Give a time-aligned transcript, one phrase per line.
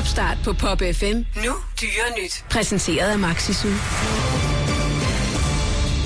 [0.00, 1.16] Topstart på Pop FM.
[1.44, 2.44] Nu dyre nyt.
[2.50, 3.70] Præsenteret af Maxisul.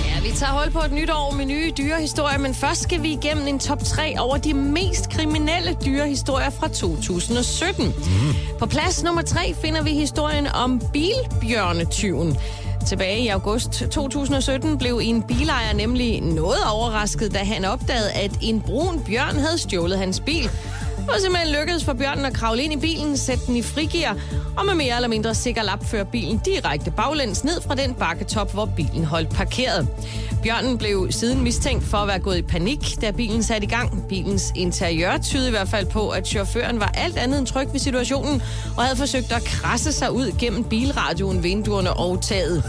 [0.04, 3.12] Ja, vi tager hold på et nyt år med nye dyrehistorier, men først skal vi
[3.12, 7.84] igennem en top 3 over de mest kriminelle dyrehistorier fra 2017.
[7.86, 7.92] Mm.
[8.58, 12.38] På plads nummer 3 finder vi historien om bilbjørnetyven.
[12.86, 18.60] Tilbage i august 2017 blev en bilejer nemlig noget overrasket, da han opdagede, at en
[18.60, 20.50] brun bjørn havde stjålet hans bil.
[21.08, 24.16] Og simpelthen lykkedes for bjørnen at kravle ind i bilen, sætte den i frigear,
[24.56, 28.52] og med mere eller mindre sikker lap føre bilen direkte baglæns ned fra den bakketop,
[28.52, 29.88] hvor bilen holdt parkeret.
[30.42, 34.08] Bjørnen blev siden mistænkt for at være gået i panik, da bilen satte i gang.
[34.08, 37.80] Bilens interiør tydede i hvert fald på, at chaufføren var alt andet end tryg ved
[37.80, 38.42] situationen,
[38.76, 42.62] og havde forsøgt at krasse sig ud gennem bilradioen, vinduerne og taget.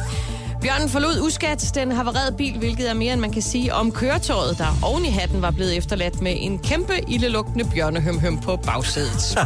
[0.66, 4.58] Bjørnen forlod uskat den havarerede bil, hvilket er mere end man kan sige om køretøjet,
[4.58, 9.38] der oven i hatten var blevet efterladt med en kæmpe ildelugtende bjørnehømhøm på bagsædet.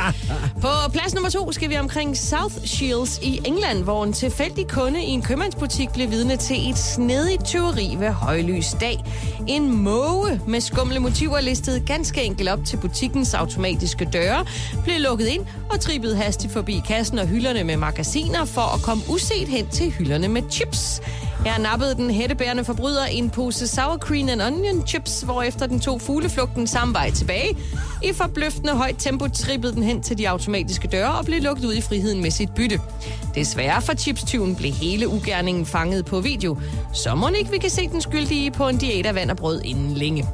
[0.64, 5.02] på plads nummer to skal vi omkring South Shields i England, hvor en tilfældig kunde
[5.02, 9.04] i en købmandsbutik blev vidne til et snedigt tyveri ved højlys dag.
[9.46, 14.44] En måge med skumle motiver listede ganske enkelt op til butikkens automatiske døre,
[14.84, 19.02] blev lukket ind og trippede hastigt forbi kassen og hylderne med magasiner for at komme
[19.08, 20.63] uset hen til hylderne med chips.
[20.64, 21.00] chips
[21.44, 26.00] Her nappede den hættebærende forbryder en pose sour cream and onion chips, hvorefter den tog
[26.00, 27.56] fugleflugten samme vej tilbage.
[28.02, 31.74] I forbløffende højt tempo trippede den hen til de automatiske døre og blev lukket ud
[31.74, 32.80] i friheden med sit bytte.
[33.34, 36.58] Desværre for chipstyven blev hele ugerningen fanget på video.
[36.92, 39.60] Så må ikke vi kan se den skyldige på en diæt af vand og brød
[39.64, 40.28] inden længe.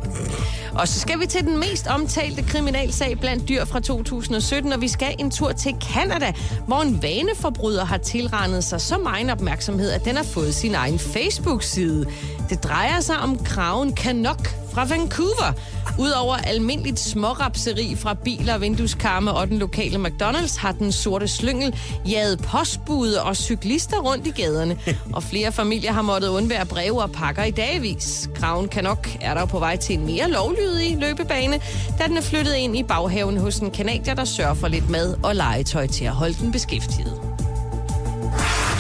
[0.75, 4.89] Og så skal vi til den mest omtalte kriminalsag blandt dyr fra 2017, og vi
[4.89, 6.33] skal en tur til Kanada,
[6.67, 10.99] hvor en vaneforbryder har tilrendet sig så meget opmærksomhed, at den har fået sin egen
[10.99, 12.07] Facebook-side.
[12.49, 15.53] Det drejer sig om kraven Canuck fra Vancouver.
[15.99, 21.77] Udover almindeligt smårapseri fra biler, vindueskarme og den lokale McDonald's, har den sorte slyngel
[22.09, 24.79] jaget postbude og cyklister rundt i gaderne.
[25.13, 28.31] Og flere familier har måttet undvære breve og pakker i dagvis.
[28.35, 31.61] Kraven Canuck er der på vej til en mere lovlydig løbebane,
[31.99, 35.17] da den er flyttet ind i baghaven hos en kanadier, der sørger for lidt mad
[35.23, 37.21] og legetøj til at holde den beskæftiget.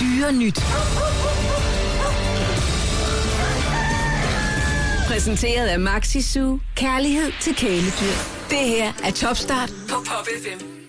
[0.00, 0.60] Dyre nyt.
[5.20, 6.58] Præsenteret af Maxi Zoo.
[6.76, 8.16] Kærlighed til kæledyr.
[8.50, 10.79] Det her er Topstart på Pop FM.